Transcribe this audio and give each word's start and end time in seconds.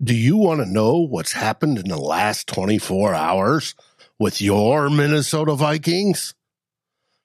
Do 0.00 0.14
you 0.14 0.36
want 0.36 0.60
to 0.60 0.70
know 0.70 0.98
what's 0.98 1.32
happened 1.32 1.76
in 1.76 1.88
the 1.88 1.98
last 1.98 2.46
24 2.46 3.14
hours 3.14 3.74
with 4.16 4.40
your 4.40 4.88
Minnesota 4.88 5.56
Vikings? 5.56 6.34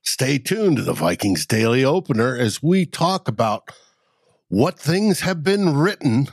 Stay 0.01 0.39
tuned 0.39 0.77
to 0.77 0.83
the 0.83 0.93
Vikings 0.93 1.45
Daily 1.45 1.85
Opener 1.85 2.35
as 2.35 2.63
we 2.63 2.87
talk 2.87 3.27
about 3.27 3.69
what 4.47 4.79
things 4.79 5.19
have 5.19 5.43
been 5.43 5.75
written 5.75 6.29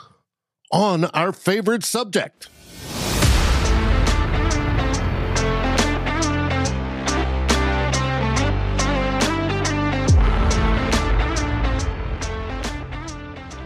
on 0.72 1.04
our 1.06 1.34
favorite 1.34 1.84
subject. 1.84 2.48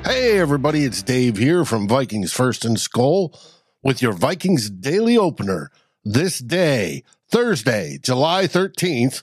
Hey, 0.04 0.38
everybody, 0.38 0.84
it's 0.84 1.02
Dave 1.02 1.38
here 1.38 1.64
from 1.64 1.88
Vikings 1.88 2.30
First 2.30 2.66
and 2.66 2.76
Skol 2.76 3.34
with 3.82 4.02
your 4.02 4.12
Vikings 4.12 4.68
Daily 4.68 5.16
Opener 5.16 5.70
this 6.04 6.40
day, 6.40 7.04
Thursday, 7.30 7.98
July 8.02 8.44
13th, 8.44 9.22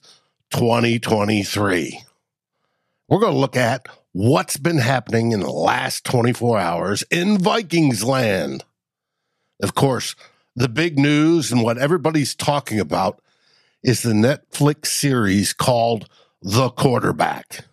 2023. 0.50 2.04
We're 3.08 3.20
going 3.20 3.32
to 3.32 3.38
look 3.38 3.56
at 3.56 3.86
what's 4.12 4.58
been 4.58 4.80
happening 4.80 5.34
in 5.34 5.42
the 5.42 5.52
last 5.52 6.04
24 6.04 6.58
hours 6.58 7.04
in 7.12 7.38
Vikings 7.38 8.04
land. 8.04 8.64
Of 9.62 9.76
course, 9.76 10.16
the 10.56 10.68
big 10.68 10.98
news 10.98 11.52
and 11.52 11.62
what 11.62 11.78
everybody's 11.78 12.34
talking 12.34 12.80
about 12.80 13.22
is 13.84 14.02
the 14.02 14.14
Netflix 14.14 14.88
series 14.88 15.54
called 15.54 16.10
The 16.42 16.70
Quarterback. 16.72 17.66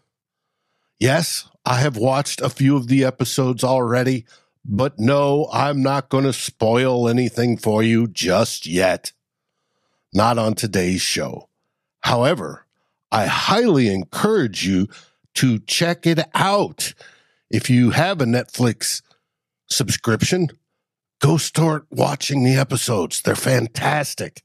Yes, 0.98 1.48
I 1.64 1.76
have 1.76 1.96
watched 1.96 2.40
a 2.40 2.50
few 2.50 2.76
of 2.76 2.88
the 2.88 3.04
episodes 3.04 3.62
already, 3.62 4.26
but 4.64 4.98
no, 4.98 5.48
I'm 5.52 5.80
not 5.82 6.08
going 6.08 6.24
to 6.24 6.32
spoil 6.32 7.08
anything 7.08 7.56
for 7.56 7.82
you 7.82 8.08
just 8.08 8.66
yet. 8.66 9.12
Not 10.12 10.38
on 10.38 10.54
today's 10.54 11.00
show. 11.00 11.48
However, 12.00 12.66
I 13.12 13.26
highly 13.26 13.88
encourage 13.88 14.66
you 14.66 14.88
to 15.34 15.60
check 15.60 16.06
it 16.06 16.20
out. 16.34 16.94
If 17.50 17.70
you 17.70 17.90
have 17.90 18.20
a 18.20 18.26
Netflix 18.26 19.02
subscription, 19.70 20.48
go 21.20 21.36
start 21.36 21.86
watching 21.90 22.42
the 22.42 22.56
episodes. 22.56 23.22
They're 23.22 23.36
fantastic. 23.36 24.42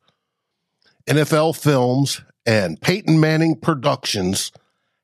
NFL 1.07 1.57
Films 1.57 2.21
and 2.45 2.79
Peyton 2.79 3.19
Manning 3.19 3.55
Productions 3.55 4.51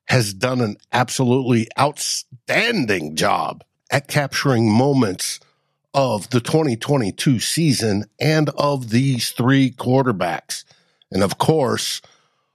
has 0.08 0.34
done 0.34 0.60
an 0.60 0.76
absolutely 0.92 1.68
outstanding 1.78 3.16
job 3.16 3.62
at 3.90 4.08
capturing 4.08 4.70
moments 4.70 5.40
of 5.94 6.30
the 6.30 6.40
2022 6.40 7.40
season 7.40 8.04
and 8.20 8.48
of 8.50 8.90
these 8.90 9.30
three 9.30 9.70
quarterbacks. 9.70 10.64
And 11.10 11.22
of 11.22 11.38
course, 11.38 12.00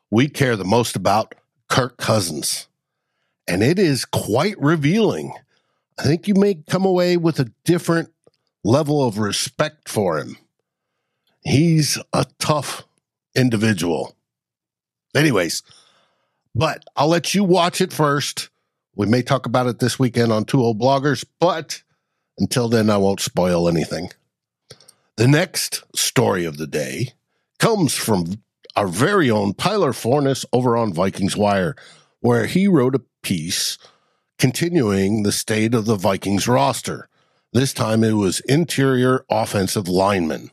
we 0.09 0.29
care 0.29 0.55
the 0.55 0.63
most 0.63 0.95
about 0.95 1.35
Kirk 1.69 1.97
Cousins. 1.97 2.67
And 3.47 3.61
it 3.61 3.77
is 3.77 4.05
quite 4.05 4.59
revealing. 4.59 5.33
I 5.99 6.03
think 6.03 6.27
you 6.27 6.35
may 6.35 6.55
come 6.55 6.85
away 6.85 7.17
with 7.17 7.39
a 7.39 7.51
different 7.63 8.11
level 8.63 9.05
of 9.05 9.17
respect 9.17 9.89
for 9.89 10.17
him. 10.17 10.37
He's 11.43 11.99
a 12.11 12.25
tough 12.39 12.83
individual. 13.35 14.15
Anyways, 15.15 15.61
but 16.55 16.83
I'll 16.95 17.09
let 17.09 17.35
you 17.35 17.43
watch 17.43 17.81
it 17.81 17.91
first. 17.91 18.49
We 18.95 19.05
may 19.05 19.21
talk 19.21 19.45
about 19.45 19.67
it 19.67 19.79
this 19.79 19.99
weekend 19.99 20.31
on 20.31 20.45
Two 20.45 20.63
Old 20.63 20.79
Bloggers, 20.79 21.25
but 21.39 21.83
until 22.39 22.69
then, 22.69 22.89
I 22.89 22.97
won't 22.97 23.19
spoil 23.19 23.67
anything. 23.67 24.09
The 25.17 25.27
next 25.27 25.83
story 25.95 26.45
of 26.45 26.57
the 26.57 26.67
day 26.67 27.09
comes 27.59 27.93
from 27.93 28.41
our 28.75 28.87
very 28.87 29.29
own 29.29 29.53
Tyler 29.53 29.93
Forness 29.93 30.45
over 30.51 30.75
on 30.75 30.93
Vikings 30.93 31.37
Wire, 31.37 31.75
where 32.21 32.45
he 32.45 32.67
wrote 32.67 32.95
a 32.95 33.03
piece 33.21 33.77
continuing 34.37 35.23
the 35.23 35.31
state 35.31 35.73
of 35.73 35.85
the 35.85 35.95
Vikings 35.95 36.47
roster. 36.47 37.07
This 37.53 37.73
time 37.73 38.03
it 38.03 38.13
was 38.13 38.41
interior 38.41 39.25
offensive 39.29 39.87
linemen. 39.87 40.51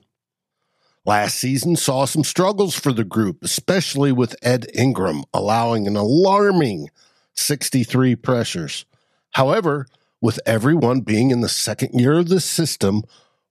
Last 1.04 1.36
season 1.36 1.74
saw 1.74 2.04
some 2.04 2.22
struggles 2.22 2.76
for 2.76 2.92
the 2.92 3.04
group, 3.04 3.42
especially 3.42 4.12
with 4.12 4.36
Ed 4.40 4.66
Ingram 4.72 5.24
allowing 5.34 5.88
an 5.88 5.96
alarming 5.96 6.90
63 7.34 8.14
pressures. 8.16 8.84
However, 9.32 9.86
with 10.20 10.38
everyone 10.46 11.00
being 11.00 11.32
in 11.32 11.40
the 11.40 11.48
second 11.48 11.98
year 11.98 12.18
of 12.18 12.28
the 12.28 12.40
system, 12.40 13.02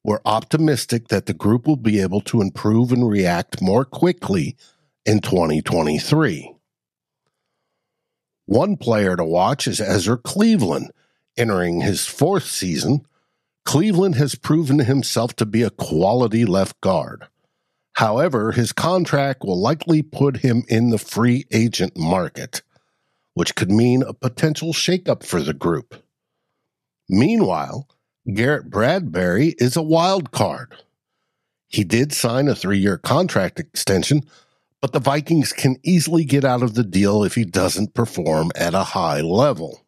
we're 0.02 0.22
optimistic 0.24 1.10
that 1.10 1.26
the 1.26 1.34
group 1.34 1.68
will 1.68 1.76
be 1.76 2.00
able 2.00 2.22
to 2.22 2.42
improve 2.42 2.94
and 2.94 3.10
react 3.10 3.62
more 3.62 3.84
quickly 3.84 4.56
in 5.06 5.20
2023. 5.20 6.56
One 8.46 8.78
player 8.78 9.18
to 9.18 9.26
watch 9.26 9.68
is 9.68 9.82
Ezra 9.82 10.18
Cleveland. 10.18 10.92
Entering 11.38 11.82
his 11.82 12.06
fourth 12.06 12.46
season, 12.46 13.06
Cleveland 13.66 14.16
has 14.16 14.36
proven 14.36 14.80
himself 14.80 15.36
to 15.38 15.46
be 15.46 15.64
a 15.64 15.70
quality 15.70 16.46
left 16.46 16.80
guard. 16.82 17.28
However, 17.94 18.52
his 18.52 18.72
contract 18.72 19.44
will 19.44 19.60
likely 19.60 20.02
put 20.02 20.38
him 20.38 20.64
in 20.68 20.90
the 20.90 20.98
free 20.98 21.46
agent 21.52 21.98
market, 21.98 22.62
which 23.34 23.56
could 23.56 23.72
mean 23.72 24.04
a 24.04 24.14
potential 24.14 24.74
shakeup 24.74 25.24
for 25.24 25.42
the 25.42 25.54
group. 25.54 26.04
Meanwhile, 27.10 27.88
Garrett 28.34 28.70
Bradbury 28.70 29.56
is 29.58 29.76
a 29.76 29.82
wild 29.82 30.32
card. 30.32 30.76
He 31.68 31.84
did 31.84 32.14
sign 32.14 32.48
a 32.48 32.56
three 32.56 32.80
year 32.80 32.98
contract 32.98 33.60
extension, 33.60 34.24
but 34.82 34.94
the 34.94 35.00
Vikings 35.00 35.54
can 35.54 35.78
easily 35.84 36.24
get 36.24 36.46
out 36.46 36.64
of 36.64 36.74
the 36.74 36.84
deal 36.84 37.24
if 37.24 37.36
he 37.36 37.46
doesn't 37.46 37.94
perform 37.94 38.52
at 38.56 38.74
a 38.74 38.84
high 38.84 39.22
level. 39.22 39.82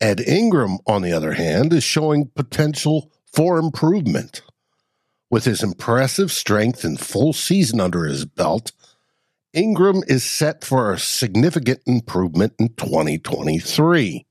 Ed 0.00 0.20
Ingram, 0.20 0.78
on 0.86 1.02
the 1.02 1.12
other 1.12 1.32
hand, 1.32 1.72
is 1.72 1.84
showing 1.84 2.30
potential 2.34 3.10
for 3.32 3.58
improvement. 3.58 4.42
With 5.34 5.46
his 5.46 5.64
impressive 5.64 6.30
strength 6.30 6.84
and 6.84 6.96
full 6.96 7.32
season 7.32 7.80
under 7.80 8.04
his 8.04 8.24
belt, 8.24 8.70
Ingram 9.52 10.04
is 10.06 10.22
set 10.22 10.62
for 10.62 10.92
a 10.92 10.98
significant 11.00 11.80
improvement 11.86 12.52
in 12.56 12.68
2023. 12.74 14.26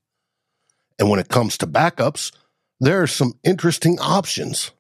And 0.98 1.10
when 1.10 1.20
it 1.20 1.28
comes 1.28 1.58
to 1.58 1.68
backups, 1.68 2.32
there 2.80 3.02
are 3.02 3.08
some 3.08 3.34
interesting 3.44 4.00
options. 4.00 4.72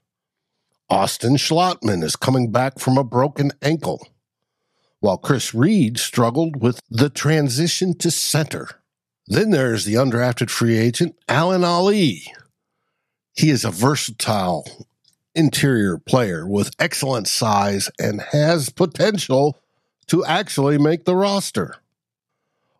Austin 0.89 1.35
Schlottmann 1.35 2.01
is 2.03 2.15
coming 2.15 2.53
back 2.53 2.79
from 2.79 2.97
a 2.97 3.03
broken 3.03 3.51
ankle, 3.61 4.07
while 5.01 5.17
Chris 5.17 5.53
Reed 5.53 5.99
struggled 5.99 6.61
with 6.61 6.79
the 6.89 7.09
transition 7.09 7.97
to 7.97 8.09
center. 8.09 8.69
Then 9.27 9.51
there's 9.51 9.83
the 9.83 9.95
undrafted 9.95 10.49
free 10.49 10.77
agent, 10.77 11.17
Alan 11.27 11.65
Ali. 11.65 12.31
He 13.33 13.49
is 13.49 13.65
a 13.65 13.71
versatile 13.71 14.87
interior 15.35 15.97
player 15.97 16.47
with 16.47 16.75
excellent 16.79 17.27
size 17.27 17.89
and 17.99 18.21
has 18.31 18.69
potential 18.69 19.57
to 20.07 20.23
actually 20.25 20.77
make 20.77 21.05
the 21.05 21.15
roster. 21.15 21.77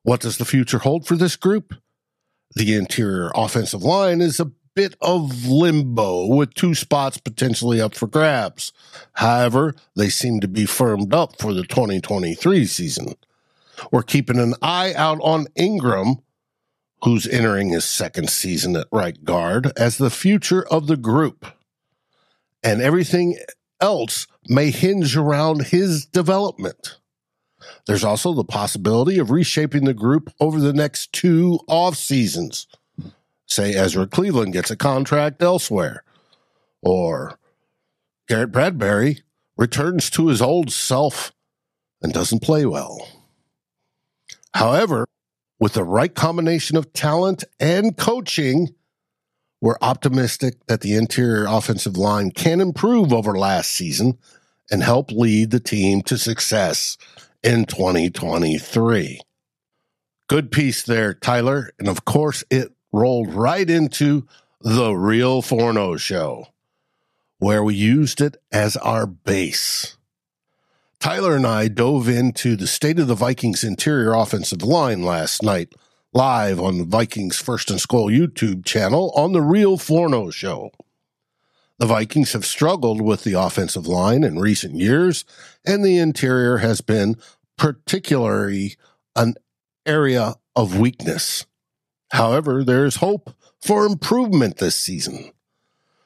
What 0.03 0.19
does 0.19 0.37
the 0.37 0.45
future 0.45 0.79
hold 0.79 1.07
for 1.07 1.15
this 1.15 1.35
group? 1.35 1.75
The 2.55 2.75
interior 2.75 3.31
offensive 3.33 3.83
line 3.83 4.21
is 4.21 4.39
a 4.39 4.51
bit 4.75 4.95
of 5.01 5.45
limbo 5.45 6.25
with 6.27 6.53
two 6.53 6.75
spots 6.75 7.17
potentially 7.17 7.79
up 7.79 7.95
for 7.95 8.07
grabs. 8.07 8.73
However, 9.13 9.73
they 9.95 10.09
seem 10.09 10.39
to 10.41 10.47
be 10.47 10.65
firmed 10.65 11.13
up 11.13 11.39
for 11.39 11.53
the 11.53 11.63
2023 11.63 12.65
season. 12.65 13.15
We're 13.91 14.03
keeping 14.03 14.39
an 14.39 14.55
eye 14.61 14.93
out 14.93 15.19
on 15.21 15.47
Ingram, 15.55 16.17
who's 17.03 17.27
entering 17.27 17.69
his 17.69 17.85
second 17.85 18.29
season 18.29 18.75
at 18.75 18.87
right 18.91 19.23
guard, 19.23 19.71
as 19.77 19.97
the 19.97 20.09
future 20.09 20.65
of 20.67 20.87
the 20.87 20.97
group. 20.97 21.45
And 22.63 22.81
everything 22.81 23.37
else 23.81 24.27
may 24.47 24.71
hinge 24.71 25.17
around 25.17 25.67
his 25.67 26.05
development. 26.05 26.99
There's 27.85 28.03
also 28.03 28.33
the 28.33 28.43
possibility 28.43 29.19
of 29.19 29.31
reshaping 29.31 29.85
the 29.85 29.93
group 29.93 30.31
over 30.39 30.59
the 30.59 30.73
next 30.73 31.11
two 31.13 31.59
off 31.67 31.95
seasons. 31.95 32.67
Say 33.45 33.73
Ezra 33.73 34.07
Cleveland 34.07 34.53
gets 34.53 34.71
a 34.71 34.77
contract 34.77 35.41
elsewhere, 35.41 36.03
or 36.81 37.37
Garrett 38.27 38.51
Bradbury 38.51 39.21
returns 39.57 40.09
to 40.11 40.27
his 40.27 40.41
old 40.41 40.71
self 40.71 41.33
and 42.01 42.13
doesn't 42.13 42.41
play 42.41 42.65
well. 42.65 43.07
However, 44.53 45.05
with 45.59 45.73
the 45.73 45.83
right 45.83 46.13
combination 46.13 46.77
of 46.77 46.93
talent 46.93 47.43
and 47.59 47.97
coaching, 47.97 48.75
we're 49.63 49.77
optimistic 49.81 50.55
that 50.67 50.81
the 50.81 50.93
interior 50.93 51.45
offensive 51.47 51.95
line 51.95 52.31
can 52.31 52.59
improve 52.59 53.13
over 53.13 53.37
last 53.37 53.71
season 53.71 54.17
and 54.69 54.83
help 54.83 55.09
lead 55.09 55.51
the 55.51 55.59
team 55.61 56.01
to 56.01 56.17
success 56.17 56.97
in 57.41 57.63
2023. 57.63 59.21
Good 60.27 60.51
piece 60.51 60.83
there, 60.83 61.13
Tyler. 61.13 61.71
And 61.79 61.87
of 61.87 62.03
course, 62.03 62.43
it 62.49 62.73
rolled 62.91 63.33
right 63.33 63.69
into 63.69 64.27
the 64.59 64.93
real 64.95 65.41
Forno 65.41 65.93
oh 65.93 65.97
show, 65.97 66.47
where 67.37 67.63
we 67.63 67.73
used 67.73 68.19
it 68.19 68.35
as 68.51 68.75
our 68.75 69.07
base. 69.07 69.95
Tyler 70.99 71.37
and 71.37 71.47
I 71.47 71.69
dove 71.69 72.09
into 72.09 72.57
the 72.57 72.67
state 72.67 72.99
of 72.99 73.07
the 73.07 73.15
Vikings 73.15 73.63
interior 73.63 74.11
offensive 74.11 74.61
line 74.61 75.03
last 75.03 75.41
night, 75.41 75.73
live 76.13 76.59
on 76.59 76.77
the 76.77 76.85
Vikings 76.85 77.37
First 77.37 77.71
and 77.71 77.79
Skol 77.79 78.15
YouTube 78.15 78.65
channel 78.65 79.11
on 79.15 79.33
the 79.33 79.41
Real 79.41 79.77
Forno 79.77 80.29
show. 80.29 80.71
The 81.79 81.87
Vikings 81.87 82.33
have 82.33 82.45
struggled 82.45 83.01
with 83.01 83.23
the 83.23 83.33
offensive 83.33 83.87
line 83.87 84.23
in 84.23 84.37
recent 84.37 84.75
years, 84.75 85.25
and 85.65 85.83
the 85.83 85.97
interior 85.97 86.57
has 86.57 86.81
been 86.81 87.17
particularly 87.57 88.75
an 89.15 89.35
area 89.85 90.35
of 90.55 90.79
weakness. 90.79 91.45
However, 92.11 92.63
there's 92.63 92.97
hope 92.97 93.31
for 93.59 93.85
improvement 93.85 94.57
this 94.57 94.79
season. 94.79 95.31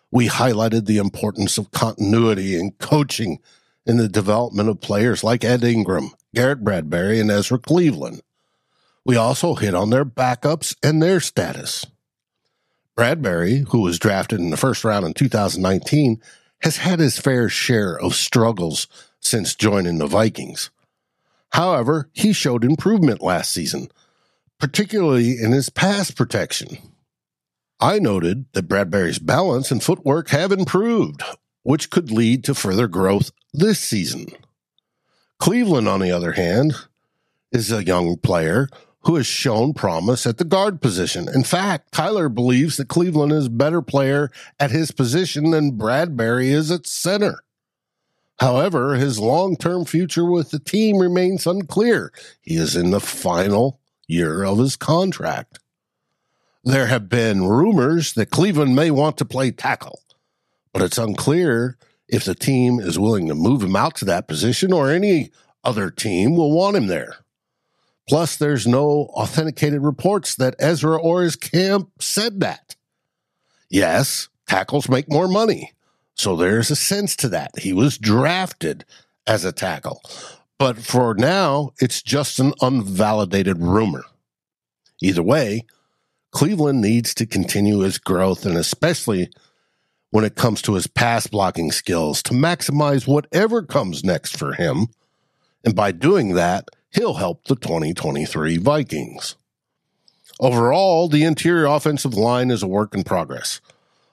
We 0.09 0.29
highlighted 0.29 0.85
the 0.85 0.99
importance 0.99 1.57
of 1.57 1.71
continuity 1.71 2.57
and 2.57 2.77
coaching 2.77 3.39
in 3.85 3.97
the 3.97 4.07
development 4.07 4.69
of 4.69 4.79
players 4.79 5.23
like 5.23 5.43
Ed 5.43 5.65
Ingram, 5.65 6.11
Garrett 6.33 6.63
Bradbury, 6.63 7.19
and 7.19 7.29
Ezra 7.29 7.59
Cleveland. 7.59 8.21
We 9.07 9.15
also 9.15 9.55
hit 9.55 9.73
on 9.73 9.89
their 9.89 10.03
backups 10.03 10.75
and 10.83 11.01
their 11.01 11.21
status. 11.21 11.85
Bradbury, 12.93 13.63
who 13.69 13.79
was 13.79 13.99
drafted 13.99 14.41
in 14.41 14.49
the 14.49 14.57
first 14.57 14.83
round 14.83 15.05
in 15.05 15.13
2019, 15.13 16.21
has 16.63 16.77
had 16.77 16.99
his 16.99 17.17
fair 17.17 17.47
share 17.47 17.97
of 17.97 18.15
struggles 18.15 18.85
since 19.21 19.55
joining 19.55 19.99
the 19.99 20.07
Vikings. 20.07 20.71
However, 21.51 22.09
he 22.11 22.33
showed 22.33 22.65
improvement 22.65 23.21
last 23.21 23.53
season, 23.53 23.87
particularly 24.59 25.41
in 25.41 25.53
his 25.53 25.69
pass 25.69 26.11
protection. 26.11 26.77
I 27.79 27.99
noted 27.99 28.47
that 28.51 28.67
Bradbury's 28.67 29.19
balance 29.19 29.71
and 29.71 29.81
footwork 29.81 30.31
have 30.31 30.51
improved, 30.51 31.23
which 31.63 31.89
could 31.89 32.11
lead 32.11 32.43
to 32.43 32.53
further 32.53 32.89
growth 32.89 33.31
this 33.53 33.79
season. 33.79 34.25
Cleveland, 35.39 35.87
on 35.87 36.01
the 36.01 36.11
other 36.11 36.33
hand, 36.33 36.75
is 37.53 37.71
a 37.71 37.85
young 37.85 38.17
player 38.17 38.67
who 39.07 39.15
has 39.15 39.25
shown 39.25 39.73
promise 39.73 40.27
at 40.27 40.37
the 40.37 40.43
guard 40.43 40.81
position. 40.81 41.29
In 41.29 41.45
fact, 41.45 41.93
Tyler 41.93 42.27
believes 42.27 42.75
that 42.75 42.89
Cleveland 42.89 43.31
is 43.31 43.45
a 43.45 43.49
better 43.49 43.81
player 43.81 44.29
at 44.59 44.69
his 44.69 44.91
position 44.91 45.51
than 45.51 45.77
Bradbury 45.77 46.49
is 46.49 46.69
at 46.71 46.85
center. 46.85 47.39
However, 48.41 48.95
his 48.95 49.17
long 49.17 49.55
term 49.55 49.85
future 49.85 50.25
with 50.29 50.51
the 50.51 50.59
team 50.59 50.97
remains 50.97 51.47
unclear. 51.47 52.11
He 52.41 52.57
is 52.57 52.75
in 52.75 52.91
the 52.91 52.99
final 52.99 53.79
year 54.09 54.43
of 54.43 54.59
his 54.59 54.75
contract. 54.75 55.59
There 56.65 56.87
have 56.87 57.07
been 57.07 57.47
rumors 57.47 58.11
that 58.13 58.29
Cleveland 58.29 58.75
may 58.75 58.91
want 58.91 59.17
to 59.19 59.25
play 59.25 59.51
tackle, 59.51 60.01
but 60.73 60.81
it's 60.81 60.97
unclear 60.97 61.77
if 62.09 62.25
the 62.25 62.35
team 62.35 62.81
is 62.81 62.99
willing 62.99 63.29
to 63.29 63.35
move 63.35 63.63
him 63.63 63.77
out 63.77 63.95
to 63.95 64.05
that 64.05 64.27
position 64.27 64.73
or 64.73 64.91
any 64.91 65.31
other 65.63 65.89
team 65.89 66.35
will 66.35 66.51
want 66.51 66.75
him 66.75 66.87
there. 66.87 67.19
Plus, 68.07 68.37
there's 68.37 68.65
no 68.65 69.09
authenticated 69.13 69.81
reports 69.81 70.35
that 70.35 70.55
Ezra 70.59 70.97
or 70.97 71.23
his 71.23 71.35
camp 71.35 71.91
said 71.99 72.39
that. 72.39 72.75
Yes, 73.69 74.29
tackles 74.47 74.87
make 74.87 75.09
more 75.11 75.27
money. 75.27 75.73
So 76.15 76.35
there's 76.35 76.71
a 76.71 76.75
sense 76.75 77.15
to 77.17 77.29
that. 77.29 77.59
He 77.59 77.73
was 77.73 77.97
drafted 77.97 78.85
as 79.27 79.43
a 79.43 79.51
tackle. 79.51 80.01
But 80.57 80.77
for 80.77 81.13
now, 81.13 81.73
it's 81.79 82.01
just 82.01 82.39
an 82.39 82.53
unvalidated 82.61 83.57
rumor. 83.59 84.03
Either 85.01 85.21
way, 85.21 85.65
Cleveland 86.31 86.81
needs 86.81 87.13
to 87.15 87.25
continue 87.25 87.79
his 87.79 87.97
growth 87.97 88.45
and 88.45 88.57
especially 88.57 89.29
when 90.09 90.23
it 90.23 90.35
comes 90.35 90.61
to 90.63 90.73
his 90.73 90.87
pass 90.87 91.27
blocking 91.27 91.71
skills 91.71 92.23
to 92.23 92.33
maximize 92.33 93.07
whatever 93.07 93.61
comes 93.61 94.03
next 94.03 94.37
for 94.37 94.53
him. 94.53 94.87
And 95.63 95.75
by 95.75 95.91
doing 95.91 96.33
that, 96.35 96.69
he'll 96.97 97.15
help 97.15 97.45
the 97.45 97.55
2023 97.55 98.57
Vikings. 98.57 99.35
Overall, 100.39 101.07
the 101.07 101.23
interior 101.23 101.65
offensive 101.65 102.15
line 102.15 102.51
is 102.51 102.63
a 102.63 102.67
work 102.67 102.95
in 102.95 103.03
progress. 103.03 103.61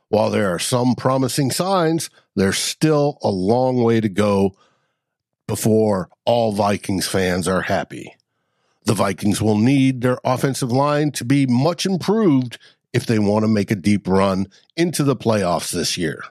While 0.08 0.30
there 0.30 0.54
are 0.54 0.58
some 0.58 0.94
promising 0.94 1.50
signs, 1.50 2.10
there's 2.36 2.58
still 2.58 3.18
a 3.22 3.30
long 3.30 3.82
way 3.82 4.00
to 4.00 4.08
go 4.08 4.54
before 5.46 6.08
all 6.24 6.52
Vikings 6.52 7.06
fans 7.06 7.48
are 7.48 7.62
happy. 7.62 8.14
The 8.84 8.94
Vikings 8.94 9.40
will 9.40 9.58
need 9.58 10.02
their 10.02 10.18
offensive 10.24 10.70
line 10.70 11.10
to 11.12 11.24
be 11.24 11.46
much 11.46 11.86
improved 11.86 12.58
if 12.92 13.06
they 13.06 13.18
want 13.18 13.44
to 13.44 13.48
make 13.48 13.70
a 13.70 13.76
deep 13.76 14.06
run 14.06 14.46
into 14.76 15.02
the 15.04 15.16
playoffs 15.16 15.72
this 15.72 15.96
year. 15.96 16.22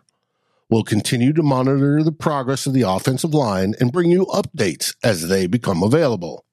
We'll 0.70 0.84
continue 0.84 1.34
to 1.34 1.44
monitor 1.44 2.02
the 2.04 2.12
progress 2.12 2.66
of 2.66 2.74
the 2.74 2.82
offensive 2.82 3.34
line 3.34 3.76
and 3.80 3.92
bring 3.92 4.10
you 4.10 4.26
updates 4.28 4.96
as 5.04 5.28
they 5.28 5.48
become 5.48 5.84
available. 5.84 6.46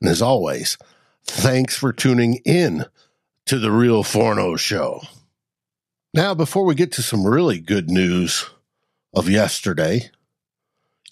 And 0.00 0.10
as 0.10 0.20
always, 0.20 0.76
thanks 1.24 1.76
for 1.76 1.92
tuning 1.92 2.36
in 2.44 2.84
to 3.46 3.58
the 3.58 3.70
Real 3.70 4.02
Forno 4.02 4.56
Show. 4.56 5.02
Now, 6.12 6.34
before 6.34 6.64
we 6.64 6.74
get 6.74 6.92
to 6.92 7.02
some 7.02 7.26
really 7.26 7.58
good 7.58 7.90
news 7.90 8.48
of 9.14 9.28
yesterday, 9.28 10.10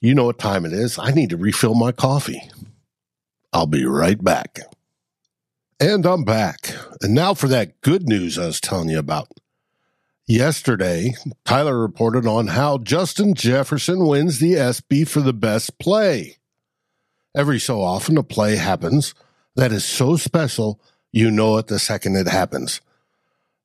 you 0.00 0.14
know 0.14 0.24
what 0.24 0.38
time 0.38 0.64
it 0.64 0.72
is. 0.72 0.98
I 0.98 1.10
need 1.10 1.30
to 1.30 1.36
refill 1.36 1.74
my 1.74 1.92
coffee. 1.92 2.42
I'll 3.52 3.66
be 3.66 3.84
right 3.84 4.22
back. 4.22 4.60
And 5.80 6.06
I'm 6.06 6.24
back. 6.24 6.74
And 7.00 7.14
now 7.14 7.34
for 7.34 7.48
that 7.48 7.80
good 7.80 8.08
news 8.08 8.38
I 8.38 8.46
was 8.46 8.60
telling 8.60 8.88
you 8.88 8.98
about. 8.98 9.28
Yesterday, 10.26 11.14
Tyler 11.44 11.78
reported 11.78 12.26
on 12.26 12.48
how 12.48 12.78
Justin 12.78 13.34
Jefferson 13.34 14.06
wins 14.06 14.38
the 14.38 14.54
ESPY 14.54 15.04
for 15.04 15.20
the 15.20 15.32
best 15.32 15.78
play. 15.78 16.36
Every 17.34 17.58
so 17.58 17.82
often, 17.82 18.16
a 18.16 18.22
play 18.22 18.56
happens 18.56 19.14
that 19.56 19.72
is 19.72 19.84
so 19.84 20.16
special, 20.16 20.80
you 21.10 21.30
know 21.30 21.58
it 21.58 21.66
the 21.66 21.78
second 21.78 22.16
it 22.16 22.28
happens. 22.28 22.80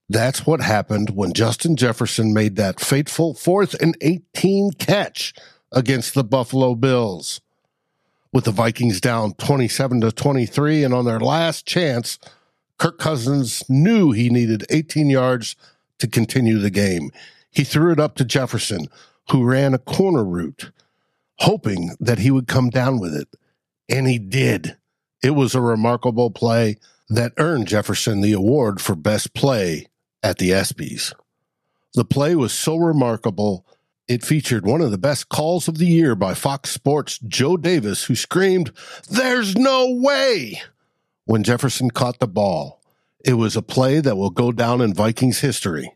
That's 0.10 0.48
what 0.48 0.62
happened 0.62 1.12
when 1.12 1.34
Justin 1.34 1.76
Jefferson 1.76 2.34
made 2.34 2.56
that 2.56 2.80
fateful 2.80 3.34
fourth 3.34 3.74
and 3.82 3.96
18 4.02 4.72
catch 4.80 5.34
against 5.72 6.14
the 6.14 6.24
Buffalo 6.24 6.76
Bills 6.76 7.40
with 8.34 8.46
the 8.46 8.52
Vikings 8.52 9.00
down 9.00 9.34
27 9.34 10.02
to 10.02 10.12
23 10.12 10.84
and 10.84 10.94
on 10.94 11.06
their 11.06 11.20
last 11.20 11.66
chance, 11.66 12.18
Kirk 12.78 13.00
Cousins 13.00 13.64
knew 13.70 14.12
he 14.12 14.30
needed 14.30 14.66
18 14.70 15.10
yards 15.10 15.56
to 16.00 16.08
continue 16.08 16.60
the 16.60 16.70
game. 16.70 17.12
He 17.52 17.64
threw 17.64 17.92
it 17.92 18.00
up 18.00 18.16
to 18.16 18.26
Jefferson, 18.26 18.88
who 19.32 19.44
ran 19.44 19.74
a 19.74 19.80
corner 19.80 20.24
route, 20.24 20.72
hoping 21.40 21.96
that 22.00 22.20
he 22.20 22.32
would 22.32 22.48
come 22.48 22.70
down 22.70 23.00
with 23.00 23.16
it. 23.16 23.28
And 23.90 24.08
he 24.08 24.20
did. 24.20 24.78
It 25.24 25.32
was 25.32 25.56
a 25.56 25.62
remarkable 25.62 26.30
play 26.32 26.78
that 27.10 27.34
earned 27.38 27.68
Jefferson 27.68 28.22
the 28.22 28.34
award 28.34 28.82
for 28.82 28.96
best 28.96 29.34
play 29.34 29.88
at 30.22 30.38
the 30.38 30.52
ESPYs. 30.52 31.14
The 31.94 32.06
play 32.06 32.36
was 32.36 32.54
so 32.54 32.76
remarkable, 32.76 33.66
it 34.08 34.24
featured 34.24 34.66
one 34.66 34.82
of 34.82 34.92
the 34.92 34.98
best 34.98 35.30
calls 35.30 35.68
of 35.68 35.78
the 35.78 35.86
year 35.86 36.16
by 36.16 36.34
Fox 36.34 36.70
Sports' 36.70 37.20
Joe 37.20 37.58
Davis, 37.58 38.06
who 38.06 38.16
screamed, 38.16 38.72
There's 39.10 39.56
no 39.56 39.92
way! 39.92 40.62
when 41.26 41.44
Jefferson 41.44 41.92
caught 41.92 42.20
the 42.20 42.28
ball. 42.28 42.82
It 43.26 43.34
was 43.34 43.56
a 43.56 43.62
play 43.62 44.00
that 44.00 44.18
will 44.18 44.30
go 44.30 44.52
down 44.52 44.82
in 44.82 44.94
Vikings 44.94 45.40
history. 45.40 45.94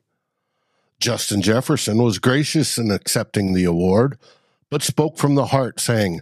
Justin 0.99 1.41
Jefferson 1.41 2.01
was 2.01 2.19
gracious 2.19 2.77
in 2.77 2.91
accepting 2.91 3.53
the 3.53 3.63
award, 3.63 4.17
but 4.69 4.83
spoke 4.83 5.17
from 5.17 5.35
the 5.35 5.47
heart, 5.47 5.79
saying, 5.79 6.21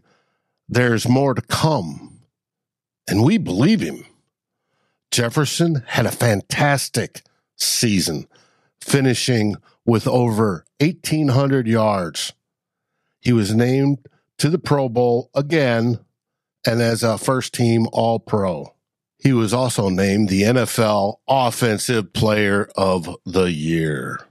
There's 0.68 1.08
more 1.08 1.34
to 1.34 1.42
come. 1.42 2.22
And 3.08 3.24
we 3.24 3.38
believe 3.38 3.82
him. 3.82 4.06
Jefferson 5.12 5.84
had 5.88 6.06
a 6.06 6.12
fantastic 6.12 7.24
season, 7.56 8.28
finishing 8.80 9.56
with 9.86 10.08
over 10.08 10.66
1,800 10.80 11.68
yards. 11.68 12.34
He 13.20 13.34
was 13.34 13.54
named 13.54 14.08
to 14.38 14.50
the 14.50 14.60
Pro 14.60 14.88
Bowl 14.88 15.30
again 15.34 16.00
and 16.66 16.82
as 16.82 17.04
a 17.04 17.18
first 17.18 17.54
team 17.54 17.88
All 17.92 18.20
Pro. 18.20 18.74
He 19.20 19.34
was 19.34 19.54
also 19.54 19.90
named 19.90 20.30
the 20.30 20.44
NFL 20.44 21.18
Offensive 21.28 22.14
Player 22.14 22.70
of 22.78 23.18
the 23.26 23.52
Year. 23.52 24.22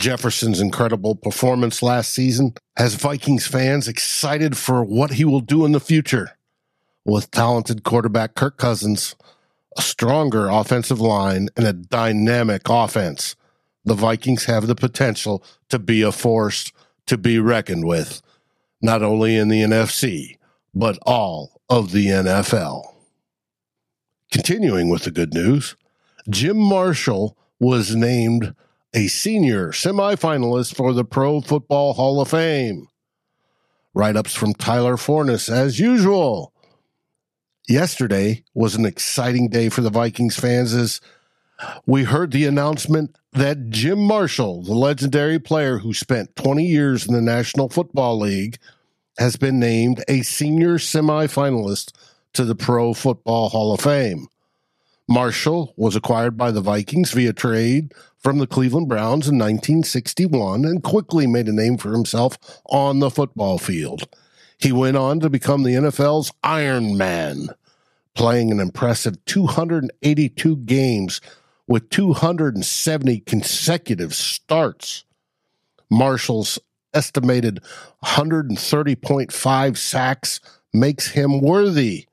Jefferson's 0.00 0.60
incredible 0.60 1.14
performance 1.14 1.82
last 1.82 2.12
season 2.12 2.54
has 2.76 2.96
Vikings 2.96 3.46
fans 3.46 3.86
excited 3.86 4.56
for 4.56 4.82
what 4.82 5.12
he 5.12 5.24
will 5.24 5.40
do 5.40 5.64
in 5.64 5.70
the 5.70 5.78
future. 5.78 6.30
With 7.04 7.30
talented 7.30 7.84
quarterback 7.84 8.34
Kirk 8.34 8.56
Cousins, 8.56 9.14
a 9.76 9.82
stronger 9.82 10.48
offensive 10.48 11.00
line, 11.00 11.48
and 11.56 11.66
a 11.66 11.72
dynamic 11.72 12.62
offense, 12.68 13.36
the 13.84 13.94
Vikings 13.94 14.46
have 14.46 14.66
the 14.66 14.74
potential 14.74 15.44
to 15.68 15.78
be 15.78 16.02
a 16.02 16.10
force 16.10 16.72
to 17.06 17.16
be 17.16 17.38
reckoned 17.38 17.84
with, 17.84 18.20
not 18.82 19.02
only 19.02 19.36
in 19.36 19.48
the 19.48 19.62
NFC, 19.62 20.38
but 20.74 20.98
all 21.02 21.60
of 21.68 21.92
the 21.92 22.06
NFL. 22.06 22.93
Continuing 24.34 24.88
with 24.88 25.04
the 25.04 25.12
good 25.12 25.32
news, 25.32 25.76
Jim 26.28 26.56
Marshall 26.56 27.38
was 27.60 27.94
named 27.94 28.52
a 28.92 29.06
senior 29.06 29.68
semifinalist 29.68 30.74
for 30.74 30.92
the 30.92 31.04
Pro 31.04 31.40
Football 31.40 31.92
Hall 31.92 32.20
of 32.20 32.30
Fame. 32.30 32.88
Write 33.94 34.16
ups 34.16 34.34
from 34.34 34.52
Tyler 34.52 34.96
Forness, 34.96 35.48
as 35.48 35.78
usual. 35.78 36.52
Yesterday 37.68 38.42
was 38.54 38.74
an 38.74 38.84
exciting 38.84 39.50
day 39.50 39.68
for 39.68 39.82
the 39.82 39.88
Vikings 39.88 40.36
fans 40.36 40.74
as 40.74 41.00
we 41.86 42.02
heard 42.02 42.32
the 42.32 42.46
announcement 42.46 43.16
that 43.34 43.70
Jim 43.70 44.00
Marshall, 44.00 44.64
the 44.64 44.74
legendary 44.74 45.38
player 45.38 45.78
who 45.78 45.94
spent 45.94 46.34
20 46.34 46.64
years 46.64 47.06
in 47.06 47.14
the 47.14 47.22
National 47.22 47.68
Football 47.68 48.18
League, 48.18 48.58
has 49.16 49.36
been 49.36 49.60
named 49.60 50.02
a 50.08 50.22
senior 50.22 50.78
semifinalist 50.78 51.92
to 52.34 52.44
the 52.44 52.54
Pro 52.54 52.94
Football 52.94 53.48
Hall 53.48 53.72
of 53.72 53.80
Fame. 53.80 54.28
Marshall 55.08 55.74
was 55.76 55.96
acquired 55.96 56.36
by 56.36 56.50
the 56.50 56.60
Vikings 56.60 57.12
via 57.12 57.32
trade 57.32 57.92
from 58.18 58.38
the 58.38 58.46
Cleveland 58.46 58.88
Browns 58.88 59.28
in 59.28 59.38
1961 59.38 60.64
and 60.64 60.82
quickly 60.82 61.26
made 61.26 61.46
a 61.46 61.52
name 61.52 61.76
for 61.76 61.92
himself 61.92 62.38
on 62.66 63.00
the 63.00 63.10
football 63.10 63.58
field. 63.58 64.08
He 64.58 64.72
went 64.72 64.96
on 64.96 65.20
to 65.20 65.28
become 65.28 65.62
the 65.62 65.74
NFL's 65.74 66.32
Iron 66.42 66.96
Man, 66.96 67.48
playing 68.14 68.50
an 68.50 68.60
impressive 68.60 69.22
282 69.26 70.56
games 70.56 71.20
with 71.66 71.90
270 71.90 73.20
consecutive 73.20 74.14
starts. 74.14 75.04
Marshall's 75.90 76.58
estimated 76.94 77.60
130.5 78.02 79.76
sacks 79.76 80.40
makes 80.72 81.08
him 81.08 81.40
worthy 81.40 82.06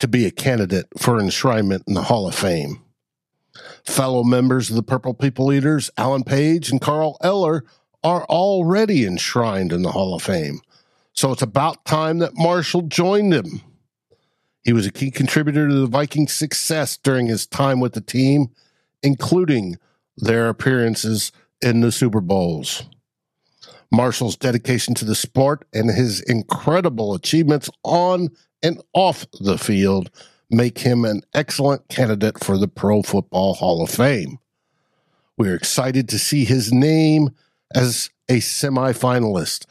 to 0.00 0.08
be 0.08 0.26
a 0.26 0.30
candidate 0.30 0.86
for 0.98 1.18
enshrinement 1.18 1.82
in 1.86 1.94
the 1.94 2.02
Hall 2.02 2.28
of 2.28 2.34
Fame. 2.34 2.82
Fellow 3.84 4.22
members 4.22 4.68
of 4.68 4.76
the 4.76 4.82
Purple 4.82 5.14
People 5.14 5.52
Eaters, 5.52 5.90
Alan 5.96 6.24
Page 6.24 6.70
and 6.70 6.80
Carl 6.80 7.16
Eller, 7.22 7.64
are 8.04 8.24
already 8.24 9.06
enshrined 9.06 9.72
in 9.72 9.82
the 9.82 9.92
Hall 9.92 10.14
of 10.14 10.22
Fame. 10.22 10.60
So 11.12 11.32
it's 11.32 11.42
about 11.42 11.84
time 11.84 12.18
that 12.18 12.36
Marshall 12.36 12.82
joined 12.82 13.32
him. 13.32 13.62
He 14.62 14.72
was 14.72 14.86
a 14.86 14.92
key 14.92 15.10
contributor 15.10 15.68
to 15.68 15.74
the 15.74 15.86
Vikings' 15.86 16.32
success 16.32 16.96
during 16.96 17.26
his 17.26 17.46
time 17.46 17.80
with 17.80 17.94
the 17.94 18.00
team, 18.00 18.48
including 19.02 19.78
their 20.16 20.48
appearances 20.48 21.32
in 21.62 21.80
the 21.80 21.92
Super 21.92 22.20
Bowls. 22.20 22.82
Marshall's 23.90 24.36
dedication 24.36 24.94
to 24.94 25.04
the 25.04 25.14
sport 25.14 25.64
and 25.72 25.90
his 25.90 26.20
incredible 26.22 27.14
achievements 27.14 27.70
on 27.84 28.28
and 28.66 28.82
off 28.92 29.26
the 29.40 29.56
field 29.56 30.10
make 30.50 30.78
him 30.78 31.04
an 31.04 31.22
excellent 31.32 31.88
candidate 31.88 32.42
for 32.42 32.58
the 32.58 32.68
Pro 32.68 33.02
Football 33.02 33.54
Hall 33.54 33.82
of 33.82 33.90
Fame. 33.90 34.38
We're 35.38 35.54
excited 35.54 36.08
to 36.08 36.18
see 36.18 36.44
his 36.44 36.72
name 36.72 37.30
as 37.74 38.10
a 38.28 38.38
semifinalist 38.38 39.66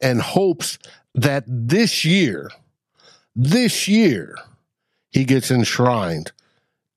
and 0.00 0.20
hopes 0.20 0.78
that 1.14 1.44
this 1.46 2.04
year, 2.04 2.50
this 3.34 3.88
year, 3.88 4.36
he 5.10 5.24
gets 5.24 5.50
enshrined 5.50 6.32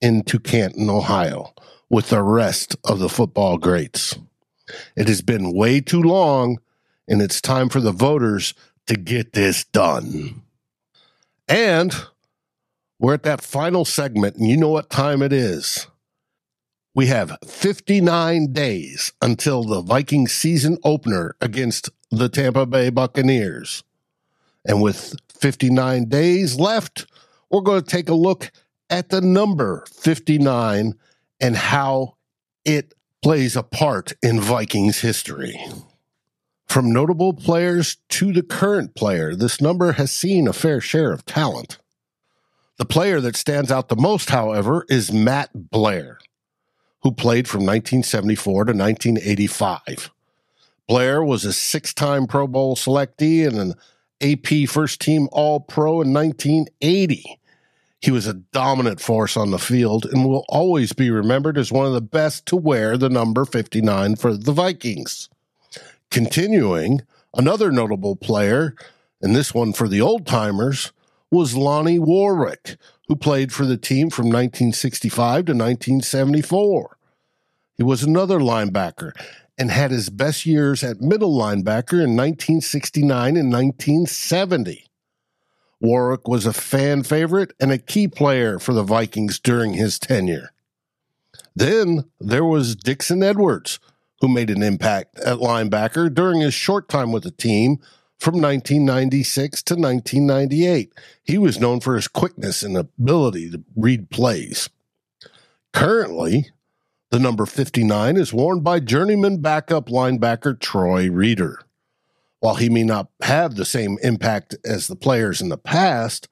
into 0.02 0.40
Canton, 0.40 0.90
Ohio, 0.90 1.54
with 1.90 2.10
the 2.10 2.22
rest 2.22 2.76
of 2.84 3.00
the 3.00 3.10
football 3.10 3.58
greats. 3.58 4.18
It 4.98 5.08
has 5.08 5.22
been 5.22 5.54
way 5.54 5.80
too 5.80 6.02
long, 6.02 6.60
and 7.08 7.22
it's 7.22 7.40
time 7.40 7.70
for 7.70 7.80
the 7.80 7.94
voters 7.94 8.54
to 8.88 8.96
get 8.96 9.34
this 9.34 9.64
done. 9.64 10.42
And 11.48 11.94
we're 13.00 13.14
at 13.14 13.24
that 13.24 13.42
final 13.42 13.86
segment, 13.86 14.36
and 14.36 14.48
you 14.48 14.58
know 14.58 14.70
what 14.70 14.90
time 14.90 15.22
it 15.22 15.32
is. 15.32 15.88
We 16.94 17.08
have 17.08 17.38
59 17.46 18.54
days 18.54 19.14
until 19.22 19.64
the 19.64 19.82
Vikings 19.82 20.32
season 20.32 20.78
opener 20.84 21.36
against 21.40 21.92
the 22.10 22.28
Tampa 22.28 22.66
Bay 22.66 22.90
Buccaneers. 22.90 23.84
And 24.66 24.82
with 24.82 25.16
59 25.30 26.06
days 26.06 26.60
left, 26.60 27.06
we're 27.52 27.62
going 27.62 27.84
to 27.84 27.88
take 27.88 28.10
a 28.10 28.16
look 28.16 28.52
at 28.90 29.10
the 29.10 29.22
number 29.22 29.86
59 29.92 30.96
and 31.40 31.56
how 31.56 32.16
it 32.66 32.94
plays 33.22 33.56
a 33.56 33.64
part 33.64 34.14
in 34.24 34.40
Vikings 34.40 35.00
history. 35.00 35.60
From 36.68 36.92
notable 36.92 37.34
players 37.34 37.98
to 38.10 38.34
the 38.34 38.44
current 38.44 38.94
player, 38.94 39.34
this 39.34 39.62
number 39.62 39.94
has 39.94 40.12
seen 40.12 40.48
a 40.48 40.54
fair 40.54 40.82
share 40.82 41.14
of 41.14 41.26
talent. 41.26 41.80
The 42.78 42.86
player 42.86 43.20
that 43.22 43.36
stands 43.36 43.72
out 43.72 43.88
the 43.88 43.96
most, 43.96 44.30
however, 44.30 44.86
is 44.90 45.12
Matt 45.12 45.50
Blair, 45.72 46.20
who 47.02 47.12
played 47.12 47.48
from 47.48 47.62
1974 47.62 48.66
to 48.66 48.74
1985. 48.74 50.12
Blair 50.88 51.24
was 51.24 51.46
a 51.46 51.54
six 51.54 51.94
time 51.94 52.28
Pro 52.28 52.48
Bowl 52.48 52.76
selectee 52.76 53.48
and 53.48 53.58
an 53.58 53.74
AP 54.22 54.70
first 54.70 55.02
team 55.02 55.30
All 55.32 55.60
Pro 55.60 56.02
in 56.02 56.14
1980. 56.14 57.40
He 58.00 58.12
was 58.12 58.28
a 58.28 58.34
dominant 58.34 59.02
force 59.02 59.36
on 59.36 59.52
the 59.52 59.58
field 59.58 60.06
and 60.06 60.24
will 60.24 60.46
always 60.50 60.94
be 60.94 61.10
remembered 61.10 61.58
as 61.58 61.72
one 61.72 61.88
of 61.88 61.94
the 61.94 62.02
best 62.02 62.46
to 62.48 62.56
wear 62.56 62.98
the 62.98 63.10
number 63.10 63.44
59 63.46 64.18
for 64.18 64.38
the 64.38 64.52
Vikings. 64.52 65.30
Continuing, 66.10 67.02
another 67.34 67.72
notable 67.72 68.16
player, 68.16 68.76
and 69.22 69.36
this 69.36 69.54
one 69.54 69.74
for 69.74 69.88
the 69.88 70.02
old 70.02 70.26
timers, 70.26 70.92
was 71.30 71.56
Lonnie 71.56 72.00
Warwick, 72.00 72.78
who 73.08 73.16
played 73.16 73.52
for 73.52 73.66
the 73.66 73.78
team 73.78 74.10
from 74.10 74.26
1965 74.28 75.46
to 75.46 75.52
1974. 75.54 76.98
He 77.76 77.84
was 77.84 78.04
another 78.04 78.40
linebacker 78.40 79.12
and 79.58 79.72
had 79.72 79.92
his 79.92 80.10
best 80.10 80.46
years 80.46 80.84
at 80.84 81.02
middle 81.02 81.38
linebacker 81.38 82.04
in 82.04 82.16
1969 82.16 83.36
and 83.36 83.52
1970. 83.52 84.86
Warwick 85.80 86.28
was 86.28 86.46
a 86.46 86.54
fan 86.54 87.04
favorite 87.04 87.54
and 87.60 87.72
a 87.72 87.78
key 87.78 88.08
player 88.08 88.60
for 88.60 88.74
the 88.74 88.84
Vikings 88.84 89.40
during 89.40 89.74
his 89.74 90.00
tenure. 90.00 90.52
Then 91.56 92.06
there 92.20 92.46
was 92.46 92.76
Dixon 92.76 93.22
Edwards, 93.22 93.80
who 94.22 94.28
made 94.28 94.50
an 94.50 94.64
impact 94.64 95.20
at 95.20 95.38
linebacker 95.38 96.14
during 96.14 96.42
his 96.42 96.54
short 96.54 96.90
time 96.90 97.12
with 97.12 97.24
the 97.24 97.32
team 97.32 97.78
from 98.20 98.36
1996 98.36 99.62
to 99.64 99.76
1998. 99.76 100.94
He 101.24 101.38
was 101.38 101.60
known 101.60 101.80
for 101.80 101.96
his 101.96 102.08
quickness 102.08 102.64
and 102.64 102.76
ability 102.76 103.52
to 103.52 103.64
read 103.76 104.10
plays. 104.10 104.70
Currently, 105.74 106.50
The 107.10 107.20
number 107.20 107.46
59 107.46 108.18
is 108.18 108.34
worn 108.34 108.60
by 108.60 108.82
journeyman 108.82 109.38
backup 109.38 109.88
linebacker 109.88 110.60
Troy 110.60 111.10
Reeder. 111.10 111.62
While 112.40 112.56
he 112.56 112.70
may 112.70 112.84
not 112.84 113.10
have 113.22 113.56
the 113.56 113.66
same 113.66 113.98
impact 114.04 114.56
as 114.66 114.88
the 114.88 114.96
players 114.96 115.42
in 115.42 115.48
the 115.50 115.58
past, 115.58 116.28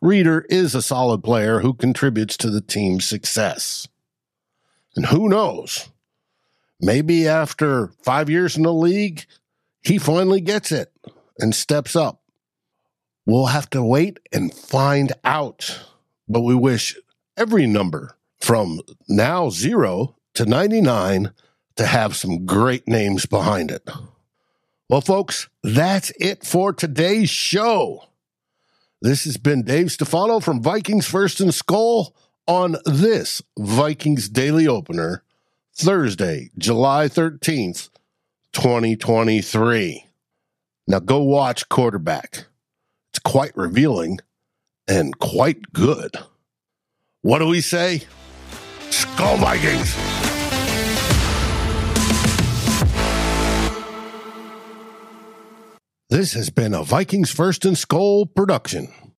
Reeder 0.00 0.46
is 0.48 0.74
a 0.74 0.82
solid 0.82 1.24
player 1.24 1.60
who 1.60 1.74
contributes 1.74 2.36
to 2.36 2.50
the 2.50 2.60
team's 2.60 3.04
success. 3.04 3.88
And 4.94 5.06
who 5.06 5.28
knows? 5.28 5.90
Maybe 6.82 7.28
after 7.28 7.92
five 8.02 8.28
years 8.28 8.56
in 8.56 8.64
the 8.64 8.72
league, 8.72 9.24
he 9.82 9.98
finally 9.98 10.40
gets 10.40 10.72
it 10.72 10.92
and 11.38 11.54
steps 11.54 11.94
up. 11.94 12.22
We'll 13.24 13.46
have 13.46 13.70
to 13.70 13.84
wait 13.84 14.18
and 14.32 14.52
find 14.52 15.12
out. 15.22 15.80
But 16.28 16.40
we 16.40 16.56
wish 16.56 16.96
every 17.36 17.66
number 17.68 18.16
from 18.40 18.80
now 19.08 19.48
zero 19.48 20.16
to 20.34 20.44
99 20.44 21.32
to 21.76 21.86
have 21.86 22.16
some 22.16 22.44
great 22.44 22.88
names 22.88 23.26
behind 23.26 23.70
it. 23.70 23.88
Well, 24.88 25.00
folks, 25.00 25.48
that's 25.62 26.12
it 26.18 26.44
for 26.44 26.72
today's 26.72 27.30
show. 27.30 28.08
This 29.00 29.24
has 29.24 29.36
been 29.36 29.62
Dave 29.62 29.92
Stefano 29.92 30.40
from 30.40 30.62
Vikings 30.62 31.06
First 31.06 31.40
and 31.40 31.50
Skol 31.50 32.12
on 32.46 32.76
this 32.84 33.40
Vikings 33.56 34.28
Daily 34.28 34.66
Opener, 34.66 35.22
Thursday, 35.74 36.50
July 36.58 37.08
13th, 37.08 37.88
2023. 38.52 40.06
Now 40.86 40.98
go 40.98 41.22
watch 41.22 41.68
quarterback. 41.68 42.44
It's 43.10 43.18
quite 43.18 43.56
revealing 43.56 44.18
and 44.86 45.18
quite 45.18 45.72
good. 45.72 46.14
What 47.22 47.38
do 47.38 47.46
we 47.46 47.60
say? 47.60 48.02
Skol 48.90 49.38
Vikings! 49.38 49.96
This 56.10 56.34
has 56.34 56.50
been 56.50 56.74
a 56.74 56.82
Vikings 56.82 57.30
First 57.30 57.64
and 57.64 57.76
Skol 57.76 58.26
production. 58.34 58.92